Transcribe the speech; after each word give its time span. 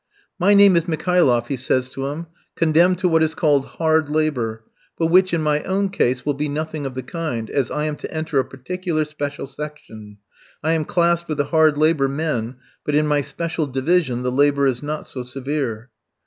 "My 0.39 0.55
name 0.55 0.75
is 0.75 0.85
Mikhailoff," 0.85 1.49
he 1.49 1.55
says 1.55 1.89
to 1.91 2.07
him, 2.07 2.25
"condemned 2.55 2.97
to 2.97 3.07
what 3.07 3.21
is 3.21 3.35
called 3.35 3.65
hard 3.77 4.09
labour, 4.09 4.63
but 4.97 5.11
which, 5.11 5.31
in 5.31 5.43
my 5.43 5.61
own 5.61 5.89
case, 5.89 6.25
will 6.25 6.33
be 6.33 6.49
nothing 6.49 6.87
of 6.87 6.95
the 6.95 7.03
kind, 7.03 7.51
as 7.51 7.69
I 7.69 7.83
am 7.85 7.95
to 7.97 8.11
enter 8.11 8.39
a 8.39 8.43
particular 8.43 9.05
special 9.05 9.45
section. 9.45 10.17
I 10.63 10.71
am 10.73 10.85
classed 10.85 11.27
with 11.27 11.37
the 11.37 11.45
hard 11.53 11.77
labour 11.77 12.07
men, 12.07 12.55
but 12.83 12.95
in 12.95 13.05
my 13.05 13.21
special 13.21 13.67
division 13.67 14.23
the 14.23 14.31
labour 14.31 14.65
is 14.65 14.81
not 14.81 15.05
so 15.05 15.21
severe." 15.21 15.91